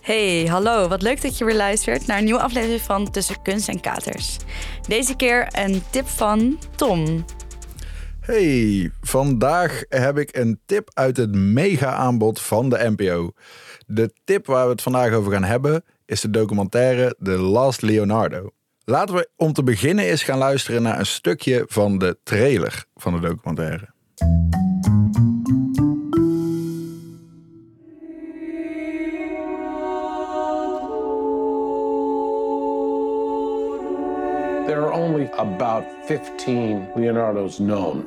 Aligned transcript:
Hey, 0.00 0.46
hallo. 0.46 0.88
Wat 0.88 1.02
leuk 1.02 1.22
dat 1.22 1.38
je 1.38 1.44
weer 1.44 1.56
luistert 1.56 2.06
naar 2.06 2.18
een 2.18 2.24
nieuwe 2.24 2.40
aflevering 2.40 2.80
van 2.80 3.10
Tussen 3.10 3.42
Kunst 3.42 3.68
en 3.68 3.80
Katers. 3.80 4.36
Deze 4.88 5.16
keer 5.16 5.48
een 5.52 5.82
tip 5.90 6.06
van 6.06 6.58
Tom. 6.76 7.24
Hey, 8.20 8.90
vandaag 9.00 9.82
heb 9.88 10.18
ik 10.18 10.36
een 10.36 10.60
tip 10.66 10.90
uit 10.94 11.16
het 11.16 11.34
mega-aanbod 11.34 12.40
van 12.40 12.68
de 12.68 12.94
NPO. 12.96 13.30
De 13.86 14.12
tip 14.24 14.46
waar 14.46 14.64
we 14.64 14.70
het 14.70 14.82
vandaag 14.82 15.12
over 15.12 15.32
gaan 15.32 15.44
hebben 15.44 15.84
is 16.06 16.20
de 16.20 16.30
documentaire 16.30 17.16
The 17.22 17.38
Last 17.38 17.82
Leonardo. 17.82 18.50
Laten 18.84 19.14
we 19.14 19.28
om 19.36 19.52
te 19.52 19.62
beginnen 19.62 20.04
eens 20.04 20.22
gaan 20.22 20.38
luisteren 20.38 20.82
naar 20.82 20.98
een 20.98 21.06
stukje 21.06 21.64
van 21.66 21.98
de 21.98 22.18
trailer 22.22 22.84
van 22.94 23.12
de 23.12 23.20
documentaire. 23.20 23.88
There 34.70 34.82
are 34.82 34.92
only 34.92 35.28
about 35.36 35.84
15 36.06 36.92
Leonardos 36.94 37.58
known. 37.58 38.04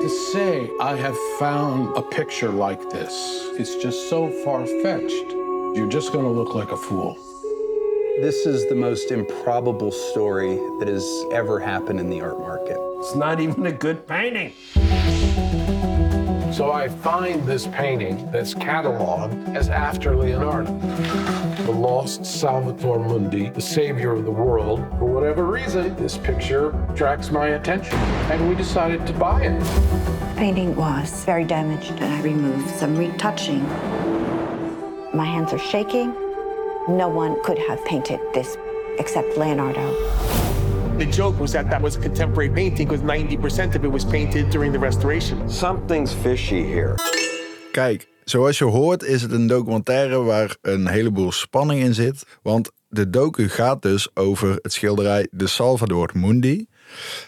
To 0.00 0.08
say 0.32 0.68
I 0.80 0.96
have 0.96 1.16
found 1.38 1.96
a 1.96 2.02
picture 2.02 2.48
like 2.48 2.90
this 2.90 3.12
is 3.60 3.76
just 3.80 4.10
so 4.10 4.28
far 4.42 4.66
fetched. 4.66 5.30
You're 5.76 5.88
just 5.88 6.12
going 6.12 6.24
to 6.24 6.32
look 6.32 6.56
like 6.56 6.72
a 6.72 6.76
fool. 6.76 7.14
This 8.20 8.44
is 8.44 8.68
the 8.68 8.74
most 8.74 9.12
improbable 9.12 9.92
story 9.92 10.56
that 10.80 10.88
has 10.88 11.06
ever 11.30 11.60
happened 11.60 12.00
in 12.00 12.10
the 12.10 12.20
art 12.20 12.40
market. 12.40 12.76
It's 12.98 13.14
not 13.14 13.38
even 13.38 13.64
a 13.66 13.72
good 13.72 14.04
painting. 14.08 14.54
So 16.52 16.72
I 16.72 16.88
find 16.88 17.46
this 17.46 17.68
painting 17.68 18.32
that's 18.32 18.52
cataloged 18.52 19.54
as 19.54 19.68
after 19.68 20.16
Leonardo. 20.16 21.31
The 22.02 22.08
lost 22.08 22.26
Salvator 22.26 22.98
Mundi, 22.98 23.50
the 23.50 23.60
savior 23.60 24.10
of 24.10 24.24
the 24.24 24.30
world. 24.32 24.80
For 24.98 25.04
whatever 25.04 25.44
reason, 25.44 25.94
this 25.94 26.18
picture 26.18 26.70
attracts 26.90 27.30
my 27.30 27.50
attention, 27.50 27.94
and 28.28 28.48
we 28.48 28.56
decided 28.56 29.06
to 29.06 29.12
buy 29.12 29.42
it. 29.42 30.36
painting 30.36 30.74
was 30.74 31.24
very 31.24 31.44
damaged 31.44 31.92
and 31.92 32.12
I 32.12 32.20
removed 32.22 32.68
some 32.70 32.96
retouching. 32.96 33.62
My 35.14 35.24
hands 35.24 35.52
are 35.52 35.60
shaking. 35.60 36.12
No 36.88 37.08
one 37.08 37.40
could 37.44 37.58
have 37.68 37.84
painted 37.84 38.18
this 38.34 38.56
except 38.98 39.38
Leonardo. 39.38 39.92
The 40.98 41.06
joke 41.06 41.38
was 41.38 41.52
that 41.52 41.70
that 41.70 41.80
was 41.80 41.94
a 41.94 42.00
contemporary 42.00 42.50
painting 42.50 42.88
because 42.88 43.02
90% 43.02 43.76
of 43.76 43.84
it 43.84 43.92
was 43.92 44.04
painted 44.04 44.50
during 44.50 44.72
the 44.72 44.78
restoration. 44.80 45.48
Something's 45.48 46.12
fishy 46.12 46.66
here. 46.66 46.96
Kijk, 47.74 48.06
zoals 48.24 48.58
je 48.58 48.64
hoort 48.64 49.02
is 49.02 49.22
het 49.22 49.32
een 49.32 49.46
documentaire 49.46 50.22
waar 50.22 50.56
een 50.60 50.86
heleboel 50.86 51.32
spanning 51.32 51.82
in 51.82 51.94
zit. 51.94 52.26
Want 52.42 52.70
de 52.88 53.10
docu 53.10 53.48
gaat 53.48 53.82
dus 53.82 54.16
over 54.16 54.58
het 54.62 54.72
schilderij 54.72 55.28
De 55.30 55.46
Salvador 55.46 56.10
Mundi. 56.14 56.66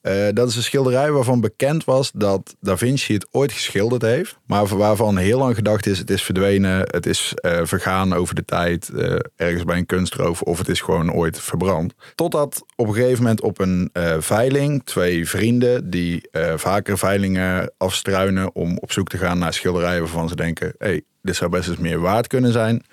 Eh, 0.00 0.26
dat 0.32 0.48
is 0.48 0.56
een 0.56 0.62
schilderij 0.62 1.10
waarvan 1.10 1.40
bekend 1.40 1.84
was 1.84 2.10
dat 2.14 2.56
Da 2.60 2.76
Vinci 2.76 3.14
het 3.14 3.26
ooit 3.30 3.52
geschilderd 3.52 4.02
heeft. 4.02 4.38
Maar 4.46 4.66
waarvan 4.66 5.16
heel 5.16 5.38
lang 5.38 5.54
gedacht 5.54 5.86
is, 5.86 5.98
het 5.98 6.10
is 6.10 6.22
verdwenen, 6.22 6.78
het 6.90 7.06
is 7.06 7.32
eh, 7.34 7.60
vergaan 7.62 8.12
over 8.12 8.34
de 8.34 8.44
tijd, 8.44 8.88
eh, 8.88 9.16
ergens 9.36 9.64
bij 9.64 9.76
een 9.76 9.86
kunstroof 9.86 10.42
of 10.42 10.58
het 10.58 10.68
is 10.68 10.80
gewoon 10.80 11.12
ooit 11.12 11.40
verbrand. 11.40 11.94
Totdat 12.14 12.64
op 12.76 12.88
een 12.88 12.94
gegeven 12.94 13.22
moment 13.22 13.40
op 13.40 13.58
een 13.58 13.90
veiling 14.18 14.84
twee 14.84 15.28
vrienden 15.28 15.90
die 15.90 16.28
vaker 16.56 16.98
veilingen 16.98 17.72
afstruinen 17.76 18.54
om 18.54 18.78
op 18.78 18.92
zoek 18.92 19.08
te 19.08 19.18
gaan 19.18 19.38
naar 19.38 19.52
schilderijen 19.52 20.00
waarvan 20.00 20.28
ze 20.28 20.36
denken, 20.36 20.74
hé, 20.78 20.86
hey, 20.86 21.02
dit 21.22 21.36
zou 21.36 21.50
best 21.50 21.68
eens 21.68 21.78
meer 21.78 22.00
waard 22.00 22.26
kunnen 22.26 22.52
zijn. 22.52 22.84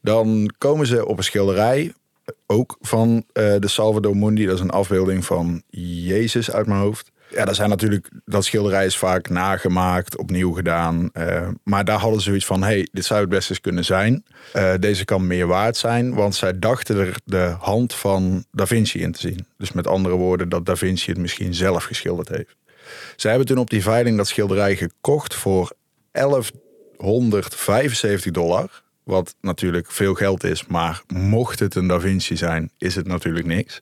Dan 0.00 0.54
komen 0.58 0.86
ze 0.86 1.06
op 1.06 1.18
een 1.18 1.24
schilderij, 1.24 1.92
ook 2.46 2.76
van 2.80 3.24
eh, 3.32 3.54
de 3.58 3.68
Salvador 3.68 4.16
Mundi. 4.16 4.46
Dat 4.46 4.54
is 4.54 4.60
een 4.60 4.70
afbeelding 4.70 5.24
van 5.24 5.62
Jezus 5.70 6.50
uit 6.50 6.66
mijn 6.66 6.80
hoofd. 6.80 7.10
Ja, 7.30 7.44
dat 7.44 7.56
zijn 7.56 7.68
natuurlijk, 7.68 8.10
dat 8.24 8.44
schilderij 8.44 8.86
is 8.86 8.96
vaak 8.96 9.28
nagemaakt, 9.28 10.16
opnieuw 10.16 10.52
gedaan. 10.52 11.10
eh, 11.12 11.48
maar 11.64 11.84
daar 11.84 11.98
hadden 11.98 12.20
ze 12.20 12.26
zoiets 12.26 12.46
van, 12.46 12.62
hey, 12.62 12.88
dit 12.92 13.04
zou 13.04 13.20
het 13.20 13.28
best 13.28 13.50
eens 13.50 13.60
kunnen 13.60 13.84
zijn. 13.84 14.24
Eh, 14.52 14.74
deze 14.80 15.04
kan 15.04 15.26
meer 15.26 15.46
waard 15.46 15.76
zijn, 15.76 16.14
want 16.14 16.34
zij 16.34 16.58
dachten 16.58 16.96
er 16.96 17.16
de 17.24 17.54
hand 17.58 17.94
van 17.94 18.44
Da 18.50 18.66
Vinci 18.66 19.00
in 19.00 19.12
te 19.12 19.20
zien. 19.20 19.46
Dus 19.56 19.72
met 19.72 19.86
andere 19.86 20.14
woorden, 20.14 20.48
dat 20.48 20.66
Da 20.66 20.76
Vinci 20.76 21.10
het 21.10 21.20
misschien 21.20 21.54
zelf 21.54 21.84
geschilderd 21.84 22.28
heeft. 22.28 22.56
Zij 23.16 23.30
hebben 23.30 23.48
toen 23.48 23.58
op 23.58 23.70
die 23.70 23.82
veiling 23.82 24.16
dat 24.16 24.28
schilderij 24.28 24.76
gekocht 24.76 25.34
voor 25.34 25.72
1175 26.12 28.32
dollar. 28.32 28.82
Wat 29.08 29.34
natuurlijk 29.40 29.90
veel 29.90 30.14
geld 30.14 30.44
is, 30.44 30.66
maar 30.66 31.02
mocht 31.06 31.58
het 31.58 31.74
een 31.74 31.86
Da 31.86 32.00
Vinci 32.00 32.36
zijn, 32.36 32.70
is 32.78 32.94
het 32.94 33.06
natuurlijk 33.06 33.46
niks. 33.46 33.80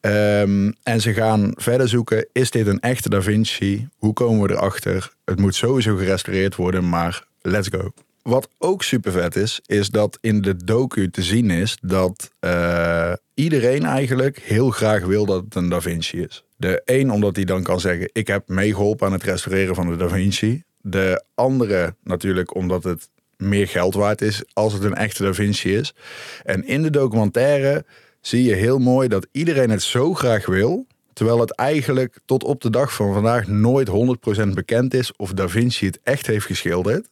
Ehm, 0.00 0.72
en 0.82 1.00
ze 1.00 1.12
gaan 1.12 1.52
verder 1.54 1.88
zoeken, 1.88 2.28
is 2.32 2.50
dit 2.50 2.66
een 2.66 2.80
echte 2.80 3.08
Da 3.08 3.22
Vinci? 3.22 3.88
Hoe 3.96 4.12
komen 4.12 4.48
we 4.48 4.54
erachter? 4.54 5.12
Het 5.24 5.38
moet 5.38 5.54
sowieso 5.54 5.96
gerestaureerd 5.96 6.56
worden, 6.56 6.88
maar 6.88 7.24
let's 7.40 7.68
go. 7.68 7.92
Wat 8.22 8.48
ook 8.58 8.82
super 8.82 9.12
vet 9.12 9.36
is, 9.36 9.60
is 9.66 9.88
dat 9.88 10.18
in 10.20 10.40
de 10.40 10.64
docu 10.64 11.10
te 11.10 11.22
zien 11.22 11.50
is 11.50 11.76
dat 11.80 12.30
eh, 12.38 13.12
iedereen 13.34 13.84
eigenlijk 13.84 14.38
heel 14.38 14.70
graag 14.70 15.04
wil 15.04 15.26
dat 15.26 15.44
het 15.44 15.54
een 15.54 15.68
Da 15.68 15.80
Vinci 15.80 16.22
is. 16.22 16.44
De 16.56 16.82
een 16.84 17.10
omdat 17.10 17.36
hij 17.36 17.44
dan 17.44 17.62
kan 17.62 17.80
zeggen, 17.80 18.10
ik 18.12 18.26
heb 18.26 18.48
meegeholpen 18.48 19.06
aan 19.06 19.12
het 19.12 19.22
restaureren 19.22 19.74
van 19.74 19.88
de 19.90 19.96
Da 19.96 20.08
Vinci. 20.08 20.62
De 20.80 21.24
andere 21.34 21.94
natuurlijk 22.02 22.54
omdat 22.54 22.84
het 22.84 23.08
meer 23.40 23.68
geld 23.68 23.94
waard 23.94 24.22
is 24.22 24.42
als 24.52 24.72
het 24.72 24.82
een 24.82 24.94
echte 24.94 25.22
Da 25.22 25.34
Vinci 25.34 25.76
is. 25.76 25.94
En 26.42 26.66
in 26.66 26.82
de 26.82 26.90
documentaire 26.90 27.84
zie 28.20 28.44
je 28.44 28.54
heel 28.54 28.78
mooi 28.78 29.08
dat 29.08 29.26
iedereen 29.32 29.70
het 29.70 29.82
zo 29.82 30.14
graag 30.14 30.46
wil, 30.46 30.86
terwijl 31.12 31.40
het 31.40 31.54
eigenlijk 31.54 32.18
tot 32.24 32.44
op 32.44 32.60
de 32.60 32.70
dag 32.70 32.92
van 32.94 33.12
vandaag 33.12 33.46
nooit 33.46 33.88
100% 33.88 34.48
bekend 34.54 34.94
is 34.94 35.16
of 35.16 35.32
Da 35.32 35.48
Vinci 35.48 35.86
het 35.86 36.00
echt 36.02 36.26
heeft 36.26 36.46
geschilderd. 36.46 37.08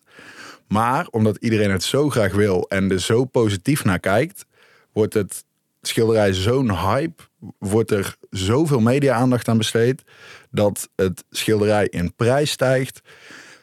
Maar 0.68 1.06
omdat 1.10 1.36
iedereen 1.36 1.70
het 1.70 1.82
zo 1.82 2.08
graag 2.08 2.32
wil 2.32 2.68
en 2.68 2.90
er 2.90 3.00
zo 3.00 3.24
positief 3.24 3.84
naar 3.84 4.00
kijkt, 4.00 4.44
wordt 4.92 5.14
het 5.14 5.44
schilderij 5.82 6.32
zo'n 6.32 6.76
hype, 6.76 7.22
wordt 7.58 7.90
er 7.90 8.16
zoveel 8.30 8.80
media-aandacht 8.80 9.48
aan 9.48 9.58
besteed, 9.58 10.02
dat 10.50 10.88
het 10.96 11.24
schilderij 11.30 11.86
in 11.88 12.14
prijs 12.14 12.50
stijgt, 12.50 13.00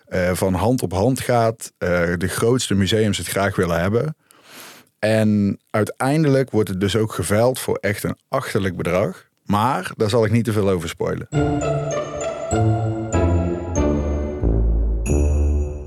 eh, 0.05 0.31
van 0.33 0.53
hand 0.53 0.81
op 0.81 0.91
hand 0.91 1.19
gaat, 1.19 1.71
eh, 1.77 1.89
de 2.17 2.27
grootste 2.27 2.75
museums 2.75 3.17
het 3.17 3.27
graag 3.27 3.55
willen 3.55 3.79
hebben. 3.79 4.15
En 4.99 5.59
uiteindelijk 5.69 6.51
wordt 6.51 6.69
het 6.69 6.79
dus 6.79 6.95
ook 6.95 7.13
geveild 7.13 7.59
voor 7.59 7.77
echt 7.81 8.03
een 8.03 8.17
achterlijk 8.27 8.75
bedrag. 8.75 9.27
Maar 9.45 9.91
daar 9.97 10.09
zal 10.09 10.25
ik 10.25 10.31
niet 10.31 10.43
te 10.43 10.51
veel 10.51 10.69
over 10.69 10.89
spoilen. 10.89 11.27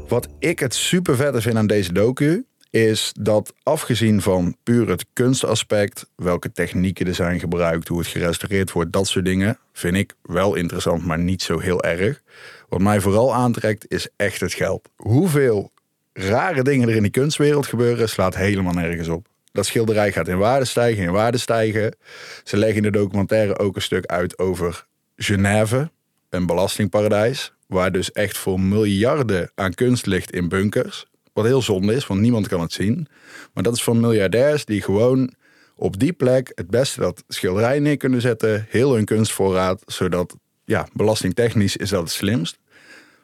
Wat 0.08 0.28
ik 0.38 0.58
het 0.58 0.74
super 0.74 1.16
vette 1.16 1.40
vind 1.40 1.56
aan 1.56 1.66
deze 1.66 1.92
docu 1.92 2.44
is 2.70 3.12
dat 3.20 3.54
afgezien 3.62 4.22
van 4.22 4.56
puur 4.62 4.88
het 4.88 5.06
kunstaspect, 5.12 6.10
welke 6.16 6.52
technieken 6.52 7.06
er 7.06 7.14
zijn 7.14 7.40
gebruikt, 7.40 7.88
hoe 7.88 7.98
het 7.98 8.06
gerestaureerd 8.06 8.72
wordt, 8.72 8.92
dat 8.92 9.06
soort 9.06 9.24
dingen, 9.24 9.58
vind 9.72 9.96
ik 9.96 10.14
wel 10.22 10.54
interessant, 10.54 11.04
maar 11.04 11.18
niet 11.18 11.42
zo 11.42 11.58
heel 11.58 11.82
erg. 11.82 12.22
Wat 12.68 12.80
mij 12.80 13.00
vooral 13.00 13.34
aantrekt 13.34 13.84
is 13.88 14.08
echt 14.16 14.40
het 14.40 14.54
geld. 14.54 14.88
Hoeveel 14.96 15.72
rare 16.12 16.62
dingen 16.62 16.88
er 16.88 16.96
in 16.96 17.02
die 17.02 17.10
kunstwereld 17.10 17.66
gebeuren, 17.66 18.08
slaat 18.08 18.36
helemaal 18.36 18.72
nergens 18.72 19.08
op. 19.08 19.26
Dat 19.52 19.66
schilderij 19.66 20.12
gaat 20.12 20.28
in 20.28 20.38
waarde 20.38 20.64
stijgen, 20.64 21.02
in 21.02 21.10
waarde 21.10 21.38
stijgen. 21.38 21.96
Ze 22.44 22.56
leggen 22.56 22.76
in 22.76 22.82
de 22.82 22.98
documentaire 22.98 23.58
ook 23.58 23.76
een 23.76 23.82
stuk 23.82 24.06
uit 24.06 24.38
over 24.38 24.86
Genève, 25.16 25.90
een 26.30 26.46
belastingparadijs, 26.46 27.52
waar 27.66 27.92
dus 27.92 28.12
echt 28.12 28.38
voor 28.38 28.60
miljarden 28.60 29.50
aan 29.54 29.74
kunst 29.74 30.06
ligt 30.06 30.32
in 30.32 30.48
bunkers. 30.48 31.06
Wat 31.38 31.46
heel 31.46 31.62
zonde 31.62 31.94
is, 31.94 32.06
want 32.06 32.20
niemand 32.20 32.48
kan 32.48 32.60
het 32.60 32.72
zien. 32.72 33.06
Maar 33.54 33.62
dat 33.62 33.74
is 33.74 33.82
van 33.82 34.00
miljardairs 34.00 34.64
die 34.64 34.82
gewoon 34.82 35.32
op 35.76 35.98
die 35.98 36.12
plek 36.12 36.52
het 36.54 36.70
beste 36.70 37.00
dat 37.00 37.24
schilderij 37.28 37.78
neer 37.78 37.96
kunnen 37.96 38.20
zetten. 38.20 38.66
Heel 38.68 38.94
hun 38.94 39.04
kunstvoorraad, 39.04 39.82
zodat, 39.86 40.36
ja, 40.64 40.88
belastingtechnisch 40.92 41.76
is 41.76 41.90
dat 41.90 42.00
het 42.00 42.10
slimst. 42.10 42.58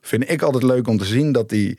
Vind 0.01 0.31
ik 0.31 0.43
altijd 0.43 0.63
leuk 0.63 0.89
om 0.89 0.99
te 0.99 1.05
zien 1.05 1.33
dat 1.33 1.49
die 1.49 1.79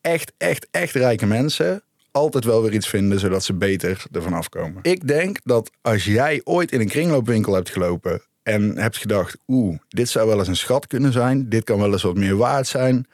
echt, 0.00 0.32
echt, 0.36 0.66
echt 0.70 0.94
rijke 0.94 1.26
mensen 1.26 1.82
altijd 2.10 2.44
wel 2.44 2.62
weer 2.62 2.72
iets 2.72 2.88
vinden, 2.88 3.20
zodat 3.20 3.44
ze 3.44 3.54
beter 3.54 4.04
ervan 4.12 4.32
afkomen. 4.32 4.78
Ik 4.82 5.08
denk 5.08 5.38
dat 5.42 5.70
als 5.80 6.04
jij 6.04 6.40
ooit 6.44 6.72
in 6.72 6.80
een 6.80 6.88
kringloopwinkel 6.88 7.54
hebt 7.54 7.70
gelopen 7.70 8.22
en 8.42 8.78
hebt 8.78 8.96
gedacht, 8.96 9.36
oeh, 9.46 9.78
dit 9.88 10.08
zou 10.08 10.28
wel 10.28 10.38
eens 10.38 10.48
een 10.48 10.56
schat 10.56 10.86
kunnen 10.86 11.12
zijn, 11.12 11.48
dit 11.48 11.64
kan 11.64 11.78
wel 11.78 11.92
eens 11.92 12.02
wat 12.02 12.16
meer 12.16 12.36
waard 12.36 12.66
zijn, 12.66 13.06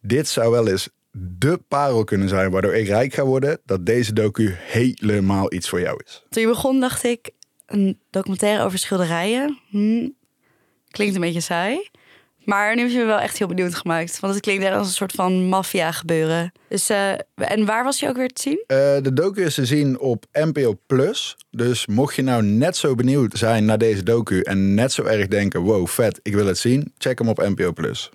dit 0.00 0.28
zou 0.28 0.50
wel 0.50 0.68
eens 0.68 0.88
de 1.18 1.60
parel 1.68 2.04
kunnen 2.04 2.28
zijn 2.28 2.50
waardoor 2.50 2.74
ik 2.74 2.86
rijk 2.86 3.14
ga 3.14 3.24
worden, 3.24 3.58
dat 3.64 3.86
deze 3.86 4.12
docu 4.12 4.54
helemaal 4.58 5.52
iets 5.52 5.68
voor 5.68 5.80
jou 5.80 6.00
is. 6.04 6.24
Toen 6.28 6.42
je 6.42 6.48
begon 6.48 6.80
dacht 6.80 7.04
ik, 7.04 7.30
een 7.66 8.00
documentaire 8.10 8.64
over 8.64 8.78
schilderijen. 8.78 9.58
Hm, 9.68 10.08
klinkt 10.90 11.14
een 11.14 11.20
beetje 11.20 11.40
saai. 11.40 11.88
Maar 12.44 12.74
nu 12.74 12.82
heb 12.82 12.90
je 12.90 12.98
me 12.98 13.04
wel 13.04 13.18
echt 13.18 13.38
heel 13.38 13.46
benieuwd 13.46 13.74
gemaakt. 13.74 14.20
Want 14.20 14.34
het 14.34 14.42
klinkt 14.42 14.64
echt 14.64 14.74
als 14.74 14.86
een 14.86 14.92
soort 14.92 15.12
van 15.12 15.44
maffia 15.44 15.92
gebeuren. 15.92 16.52
Dus, 16.68 16.88
eh, 16.88 17.12
en 17.34 17.64
waar 17.64 17.84
was 17.84 18.00
je 18.00 18.08
ook 18.08 18.16
weer 18.16 18.28
te 18.28 18.42
zien? 18.42 18.64
Eh, 18.66 18.76
de 19.02 19.12
docu 19.12 19.42
is 19.42 19.54
te 19.54 19.66
zien 19.66 19.98
op 19.98 20.24
NPO 20.32 20.80
Plus. 20.86 21.36
Dus 21.50 21.86
mocht 21.86 22.14
je 22.16 22.22
nou 22.22 22.42
net 22.42 22.76
zo 22.76 22.94
benieuwd 22.94 23.38
zijn 23.38 23.64
naar 23.64 23.78
deze 23.78 24.02
docu 24.02 24.40
en 24.40 24.74
net 24.74 24.92
zo 24.92 25.02
erg 25.02 25.28
denken: 25.28 25.60
wow, 25.60 25.86
vet, 25.86 26.20
ik 26.22 26.34
wil 26.34 26.46
het 26.46 26.58
zien, 26.58 26.92
check 26.98 27.18
hem 27.18 27.28
op 27.28 27.38
NPO 27.38 27.72
Plus. 27.72 28.10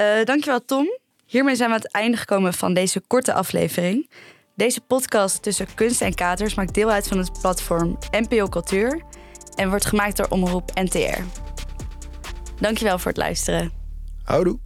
Uh, 0.00 0.24
dankjewel, 0.24 0.64
Tom. 0.64 0.98
Hiermee 1.34 1.56
zijn 1.56 1.68
we 1.68 1.74
aan 1.74 1.80
het 1.80 1.92
einde 1.92 2.16
gekomen 2.16 2.54
van 2.54 2.74
deze 2.74 3.00
korte 3.00 3.32
aflevering. 3.32 4.10
Deze 4.56 4.80
podcast 4.80 5.42
tussen 5.42 5.74
kunst 5.74 6.00
en 6.00 6.14
katers 6.14 6.54
maakt 6.54 6.74
deel 6.74 6.90
uit 6.90 7.08
van 7.08 7.18
het 7.18 7.40
platform 7.40 7.98
NPO 8.10 8.48
Cultuur 8.48 9.02
en 9.54 9.68
wordt 9.68 9.84
gemaakt 9.84 10.16
door 10.16 10.26
Omroep 10.28 10.70
NTR. 10.74 11.20
Dankjewel 12.60 12.98
voor 12.98 13.10
het 13.10 13.20
luisteren. 13.20 13.72
Houdoe. 14.24 14.63